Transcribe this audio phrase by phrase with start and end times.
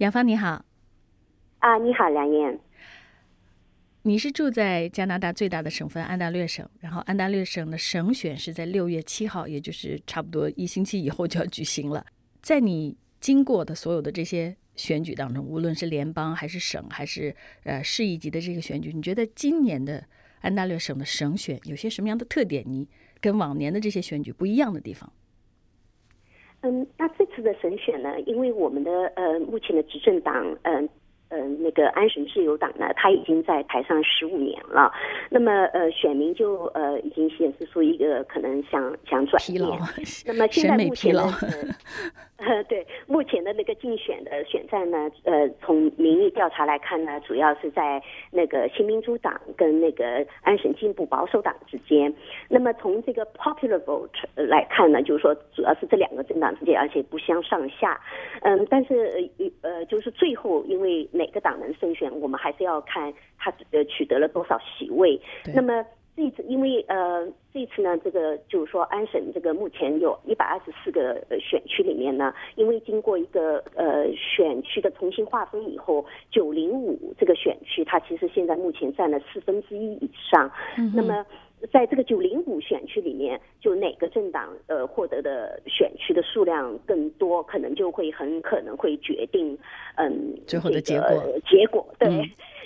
[0.00, 0.64] 杨芳你好，
[1.58, 2.58] 啊，你好，梁燕。
[4.00, 12.02] 你是住在加拿大最大的省份安大略省，然后安大略省的省选是在六月七号，也就是差不多一星期以后就要举行了。
[12.40, 20.02] 在你经过的所有的这些选举当中，无论是联邦还是省还是呃市一级的这个选举，你觉得今年的
[20.40, 22.64] 安大略省的省选有些什么样的特点？
[22.66, 22.88] 你
[23.20, 25.12] 跟往年的这些选举不一样的地方？
[26.62, 28.20] 嗯，那这次的省选呢？
[28.26, 30.88] 因为我们的呃目前的执政党，嗯
[31.28, 34.92] 嗯，那个安省自由党呢，他已经在台上十五年了。
[35.30, 39.62] 那么呃，选民就呃已经显示出一个可能想想转变。
[40.26, 41.32] 那么现在目前呢？
[42.40, 52.12] 呃， 对，目前的那个竞选的选战呢，呃，从民意调查来看呢，主要是在那个新民主党跟那个安省进步保守党之间。
[52.48, 58.00] 那么从这个 popular vote 来看呢，就是说主要是这两个政党之间，而且不相上下。
[58.42, 59.30] 嗯，但是
[59.62, 65.20] 呃呃，就是最后因为哪个党能胜选，我们还是要看他呃取得了多少席位。
[65.54, 65.84] 那么。
[66.20, 80.50] 这次因为呃，这次呢，这个就是说安省这个目前有一百二十四个选区里面呢，因为经过一个呃选区的重新划分以后，九零五这个选区它其实现在目前占了四分之一以上。
[80.94, 81.24] 那么
[81.72, 89.56] 在这个九零五选区里面，就哪个政党呃获得的选区的数量更多，可能就会很可能会决定
[89.96, 91.08] 嗯最后的结果
[91.48, 92.08] 结果对。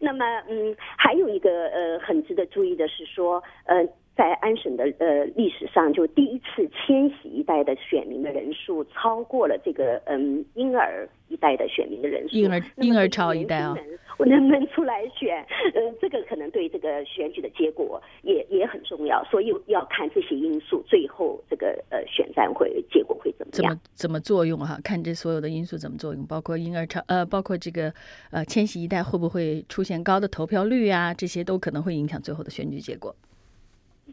[0.00, 3.84] 那么，嗯，还有一个呃，很值得注意的是说，呃，
[4.18, 12.36] 在安省的呃历史上，就第一次迁徙一代的选民的人数超过了这个嗯婴儿一代的选民的人数。
[12.36, 13.76] 婴儿婴儿潮一代啊，
[14.18, 15.46] 我能不能出来选？
[15.72, 23.52] 呃，这个可能对这个选举的结果也也很重要，所以要看这些因素，最后这个呃选战会结果会怎么样？
[23.52, 24.80] 怎么怎么作用哈？
[24.82, 27.94] 看这所有的因素怎么作用，包括婴儿潮呃，包括这个
[28.32, 31.14] 呃迁徙一代会不会出现高的投票率啊？
[31.14, 33.14] 这些都可能会影响最后的选举结果。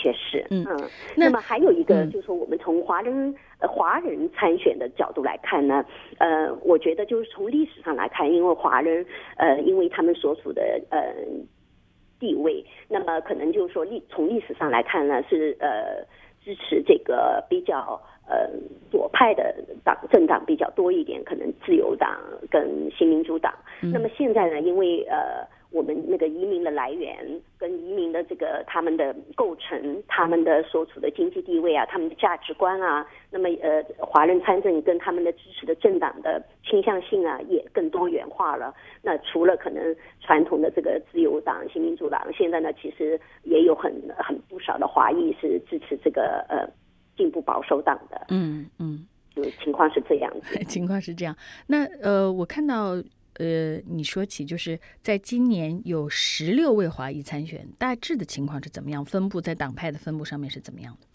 [0.00, 0.64] 确实，嗯，
[1.16, 5.84] 那么还有一个就是说，我们从华人呃华人参选的角度来看呢，
[6.18, 9.04] 呃，我觉得就是从历史上来看，因为华人
[9.36, 11.12] 呃，因为他们所处的呃
[12.20, 16.06] 地位，那么可能就是说历从历史上来看呢，是呃
[16.44, 18.48] 支持这个比较呃
[18.92, 19.52] 左派的
[19.82, 22.16] 党政党比较多一点，可能自由党
[22.48, 23.52] 跟新民主党。
[23.80, 25.44] 那么现在呢，因为呃。
[25.70, 38.74] 我们那个移民的来源跟移民的这个他们的构成，他们的所处的经济地位啊，他们的价值观啊，那么呃，华人参政跟他们的支持的政党的倾向性啊，也更多元化了。
[39.02, 46.66] 那除了可能传统的这个自由党、新民主党，现在呢，其实也有很很不少的华裔是支持这个呃
[47.14, 48.26] 进步保守党的。
[48.30, 49.06] 嗯嗯，
[49.36, 50.58] 就情况是这样子。
[50.64, 51.36] 情况是这样。
[51.66, 52.94] 那呃，我看到。
[53.38, 59.04] 呃，你说起就是在今年有十六位华裔参选，大致的情况是怎么样？
[59.04, 61.06] 分布在党派的分布上面是怎么样的？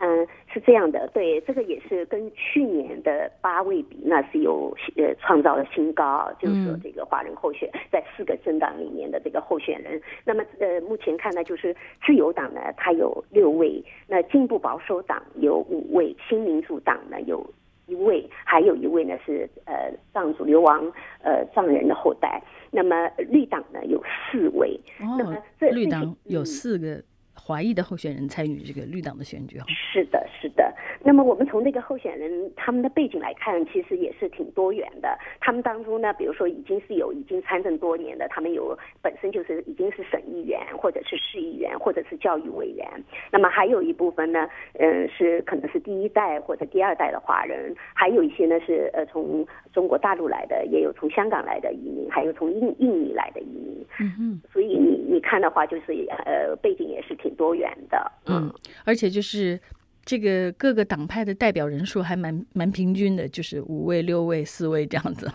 [0.00, 10.00] 嗯，是这样的，对，这个也是跟去年的八位比，那是有呃创造了新高，就是说这个华人候选在四个政党里面的这个候选人。
[10.24, 11.74] 那么呃，目前看呢，就是
[12.06, 17.44] 自由党呢，它有六位，那进步保守党有五位，新民主党呢有。
[17.88, 22.40] 一位，还有一位呢是呃藏族流亡呃藏人的后代。
[22.70, 24.00] 那么绿党呢有
[24.30, 24.78] 四位，
[25.18, 27.02] 那么这绿党有四个。
[27.48, 30.70] 华裔的候选人参与这个绿党的选举哈是的，是的。
[31.02, 35.18] 那么我们从那个候选人他们的背景来看，其实也是挺多元的。
[35.40, 42.86] 他们当中呢，比如说已经是有已经参政多年的，他们有本身就是已经是省议员，或者是市议员，或者是教育委员。
[43.32, 53.86] 那么还有一部分呢，嗯，是可能是第一代或者第二代的华人，还有一些呢是呃从中国大陆来的，也有从香港来的移民，还有从印印尼来的移民。
[54.00, 54.40] 嗯嗯。
[54.52, 55.94] 所以你你看的话，就是
[56.26, 57.32] 呃背景也是挺。
[57.38, 58.52] 多元的，嗯，
[58.84, 59.58] 而且就是
[60.04, 65.30] 这个各个党派的代表人数还蛮蛮平均的，就是五位、六位、四位这样子。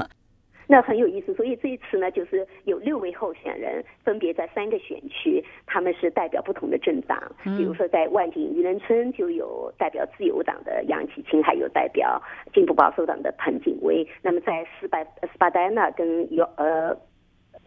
[0.65, 7.19] 那很有意思，所以这一次呢，就是有六位候选人，分别在三个选区，他们是代表不同的政党。
[7.43, 12.19] 比如说在万景渔人村就有代表自由党的杨启清，还有代表
[12.53, 14.07] 进步保守党的彭景威。
[14.21, 16.95] 那么在斯巴斯巴丹纳跟约呃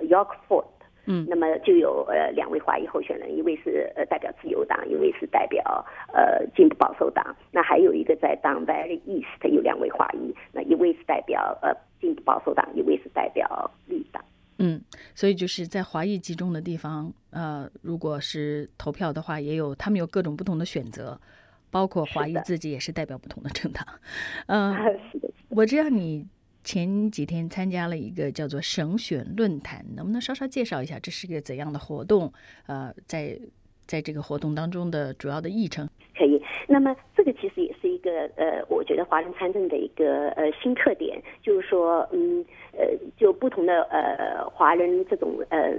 [0.01, 0.65] Yorkford。
[1.07, 7.35] 嗯，那么就有呃两位华裔候选人，一位是呃代表自由党，一位是代表呃进步保守党。
[7.53, 14.25] 那还有一个在 Down Valley East 有两位华裔，那一位是代表呃进步保守党，一位是代表绿党。
[14.59, 14.81] 嗯，
[15.15, 21.21] 所以就是在华裔集中的地方，呃，如果是投票的话，也有他们有各种不同的选择，
[21.71, 23.87] 包括华裔自己也是代表不同的政党。
[24.49, 24.75] 嗯。
[25.51, 26.27] 我知道你。
[26.67, 32.33] 前几天参加了一个叫做省选论坛，能不能稍稍介绍一下这是个怎样的活动？
[32.67, 33.39] 呃，在
[33.87, 35.89] 在这个活动当中的主要的议程？
[36.19, 36.43] 可以。
[36.67, 42.85] 那么这个其实也是一个呃，我觉得华人参政的一个呃新特点，就是说，嗯呃，
[43.17, 45.73] 就不同的呃华人这种呃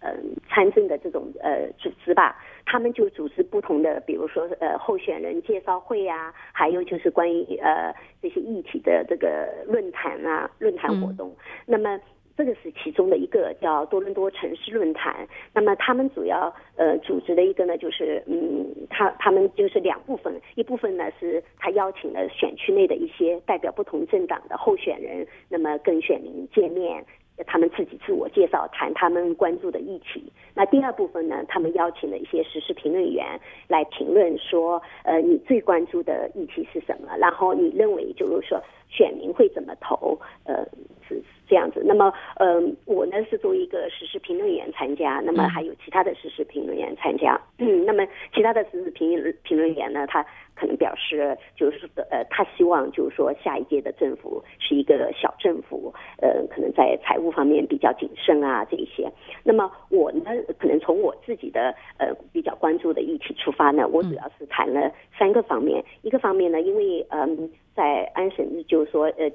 [0.00, 0.14] 呃
[0.48, 2.36] 参政的这种呃组织吧。
[2.66, 7.92] 他们就组织不同的，比如说呃候选人介绍会啊，还有就是关于呃
[8.22, 11.34] 这些议题的这个论坛啊论坛活动。
[11.66, 11.98] 那么
[12.36, 15.26] 这个是其中的一个叫多伦多城市论坛。
[15.52, 27.04] 那么他们主要呃组织的一个呢，就是嗯，他他们就是两部分，一部分呢是他邀请了选区内的一些代表不同政党的候选人，那么跟选民见面。
[27.46, 30.32] 他们自己自我介绍，谈他们关注的议题。
[30.54, 33.38] 那第二部分呢，他们邀请了一些时事评论员
[33.68, 37.16] 来评论说，呃，你最关注的议题是什么？
[37.18, 40.18] 然后你认为就是说，选民会怎么投？
[40.44, 40.64] 呃，
[41.08, 41.82] 是这样子。
[41.84, 47.38] 那么，嗯，我呢是作为一个时事评论员参加，那么还有其他的时事评论员参加。
[47.58, 49.10] 嗯， 那么其他的时事评
[49.42, 50.24] 评论员呢，他。
[50.56, 59.10] 可能表示就是呃，他希望就是说下一届的政府是一个小政府，呃，可能在财务方面比较谨慎啊这一些。
[59.42, 60.24] 那么我呢，
[60.58, 65.82] 可能从我自己的呃比较关注的议题出发呢，我主要是谈了三个方面。
[66.02, 69.30] 一个方面呢，因为嗯，在安省就是说呃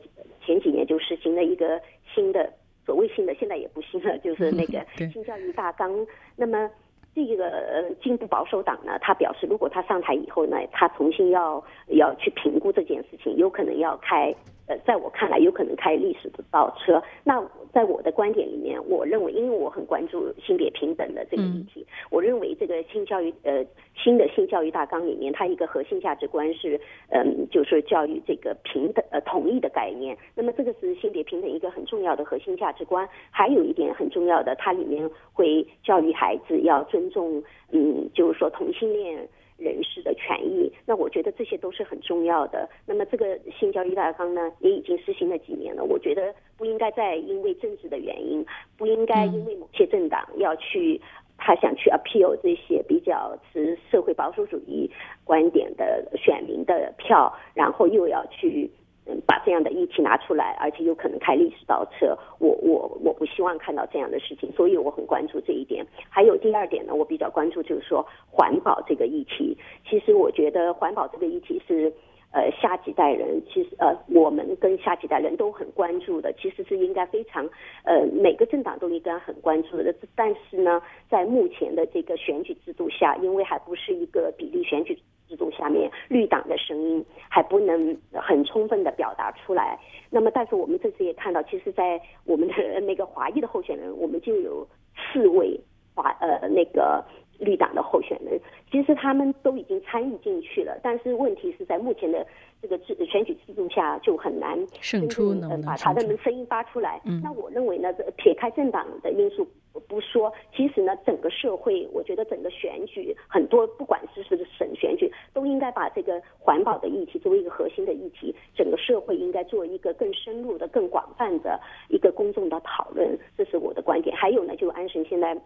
[0.45, 1.81] 前几年就实行了一个
[2.13, 2.51] 新的
[2.85, 6.05] 所谓新的，现在也不新了， 就是那个 新教育大纲。
[6.35, 6.69] 那么
[7.15, 14.33] 这个呃进步保守党呢，他表示，如果他上台以后呢，他重新要要去评估这件事情，有可能要开。
[14.67, 17.01] 呃，在我看来，有可能开历史的倒车。
[17.23, 17.39] 那
[17.71, 23.63] 在我的观点里面，我认为，因为我很关注性别平等的这个议题，我认为这个性教育呃
[23.95, 26.79] 新的性教育大纲里面，它一个核心价值观是，
[27.09, 30.17] 嗯，就是教育这个平等呃统一的概念。
[30.33, 33.07] 那么这个是性别平等一个很重要的核心价值观。
[33.29, 39.27] 还有一点很重要的，它里面会教育孩子要尊重，嗯，就是说同性恋。
[39.57, 42.69] 人士的权益，那我觉得这些都是很重要的。
[42.85, 45.83] 那么这个性教育大纲呢，也已经实行了几年了。
[45.83, 48.45] 我觉得不应该再因为政治的原因，
[48.77, 50.99] 不应该因为某些政党要去，
[51.37, 54.89] 他想去 appeal 这些比较持社会保守主义
[55.23, 58.69] 观点的选民的票，然后又要去。
[59.07, 65.85] 嗯，把这样的议题拿出来，而且有可能开历史倒车，我我我不希望看到这样的事情，所以我很关注这一点。
[66.09, 69.55] 还有第二点呢，我比较关注就是说环保这个议题。
[69.87, 71.93] 其实我觉得环保这个议题是，
[72.31, 77.47] 呃，下几代人其实呃，我们跟下几代人都很关注的，其实是应该非常
[77.83, 79.93] 呃，每个政党都应该很关注的。
[80.15, 84.97] 但是呢，在目前的这个选举制度下，因为还不是一个比例选举。
[85.27, 89.79] 制度下面，绿党的声音还不能很充分的表达出来。
[90.09, 95.59] 那么，但是我们这次也看到，其实，在我们的那个华裔的候选人，我们就有四位
[95.93, 97.03] 华呃那个
[97.39, 98.39] 绿党的候选人，
[98.71, 100.79] 其实他们都已经参与进去了。
[100.81, 102.25] 但是问题是在目前的
[102.61, 107.01] 这个制选举制度下，就很难胜出，能把他的声音发出来。
[107.23, 109.47] 那我认为呢，撇开政党的因素。
[109.89, 121.59] 不说，其实呢，整个社会，我觉得整个选举，很多不管是是省选举，都应该把这个环保的议题作为一个核心的议题，整个社会应该做一个更深入的、更广泛的
[121.89, 124.15] 一个公众的讨论，这是我的观点。
[124.15, 125.37] 还有呢，就安神现在。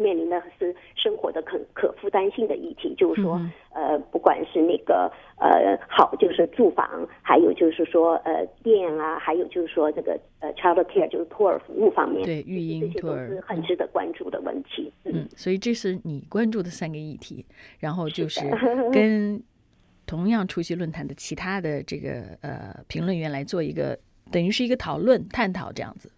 [0.00, 3.40] 面临的是生活的可可负担性的议题，就是说，
[3.72, 14.92] 呃，不管是那个呃好，就是住房，还有就是说呃电啊，还有就是说这个呃 child care，就是托儿服务方面，对育婴托儿是很值得关注的问题。
[15.04, 17.44] 嗯，所以这是你关注的三个议题，
[17.78, 18.40] 然后就是
[18.92, 19.42] 跟
[20.06, 23.98] 同样出席论坛的其他的这个呃评论员来做一个，
[24.32, 26.10] 等于是一个讨论探讨这样子。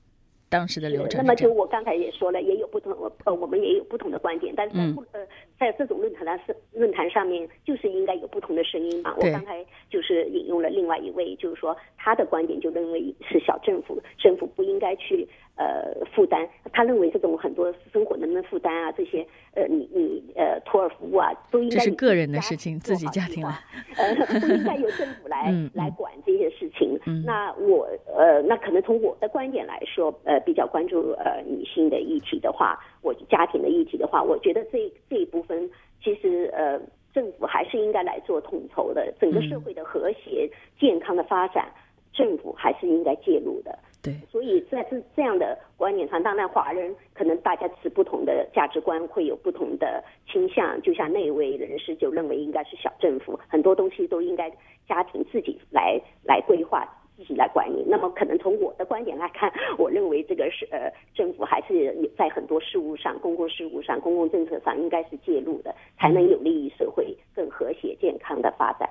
[0.53, 1.19] 当时的流程。
[1.19, 2.93] 那么就我刚才也说了，也有不同，
[3.25, 5.27] 呃，我们也有不同的观点，但是在不呃，
[5.59, 6.39] 在这种论坛上
[6.73, 9.15] 论坛上面，就是应该有不同的声音嘛。
[9.17, 15.27] 我刚才就是引用了另外一位，就是说他的观点就认为是小政府，政府不应该去。
[15.63, 18.91] 呃，负担，他认为这种很多生活能不能负担啊？
[18.93, 23.61] 这些呃，你你呃，托儿服务啊，都应该这是个人的事情，自己家庭啊，
[23.97, 26.99] 呃， 不应该由政府来来管这些事情。
[27.25, 35.71] 那我呃，那可能从我的观点来说，呃，比较关注呃女性的议题的话，我家庭的议题的话，我觉得这这一部分
[36.03, 36.81] 其实呃，
[37.15, 40.51] 政府还是应该来做统筹的，整个社会的和谐
[40.81, 41.71] 健康的发展，
[42.13, 43.79] 政府还是应该介入的。
[44.03, 50.83] 对，所以在这这样的观念上，当然华人可能大家持不同的价值观，会有不同的倾向。
[50.83, 54.51] 就像那位人士就认为应该是小政府，很多东西都应该
[54.89, 56.85] 家庭自己来来规划，
[57.17, 57.85] 自自己来管理。
[57.87, 68.89] 那么可能从我的观点来看，我认为这个是呃政府还是在很多事务上、公共事务上、公共政策上应该是介入的，才能有利于社会更和谐健康的发展。